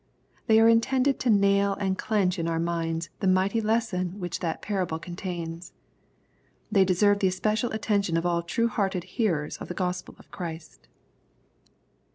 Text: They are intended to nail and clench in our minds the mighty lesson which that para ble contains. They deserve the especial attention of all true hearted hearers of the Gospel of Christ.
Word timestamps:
They 0.47 0.59
are 0.59 0.67
intended 0.67 1.19
to 1.19 1.29
nail 1.29 1.75
and 1.75 1.95
clench 1.95 2.39
in 2.39 2.47
our 2.47 2.57
minds 2.59 3.11
the 3.19 3.27
mighty 3.27 3.61
lesson 3.61 4.19
which 4.19 4.39
that 4.39 4.59
para 4.59 4.83
ble 4.87 4.97
contains. 4.97 5.73
They 6.71 6.83
deserve 6.83 7.19
the 7.19 7.27
especial 7.27 7.69
attention 7.71 8.17
of 8.17 8.25
all 8.25 8.41
true 8.41 8.67
hearted 8.67 9.03
hearers 9.03 9.57
of 9.57 9.67
the 9.67 9.75
Gospel 9.75 10.15
of 10.17 10.31
Christ. 10.31 10.87